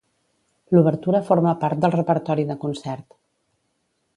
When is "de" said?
2.53-2.57